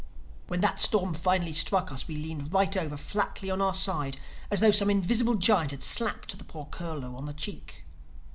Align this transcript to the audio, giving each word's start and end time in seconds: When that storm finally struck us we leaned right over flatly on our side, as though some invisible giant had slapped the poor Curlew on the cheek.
When 0.47 0.61
that 0.61 0.79
storm 0.79 1.13
finally 1.13 1.53
struck 1.53 1.91
us 1.91 2.07
we 2.07 2.15
leaned 2.17 2.51
right 2.51 2.75
over 2.75 2.97
flatly 2.97 3.51
on 3.51 3.61
our 3.61 3.75
side, 3.75 4.17
as 4.49 4.59
though 4.59 4.71
some 4.71 4.89
invisible 4.89 5.35
giant 5.35 5.69
had 5.69 5.83
slapped 5.83 6.35
the 6.35 6.43
poor 6.43 6.65
Curlew 6.65 7.15
on 7.15 7.27
the 7.27 7.33
cheek. 7.35 7.85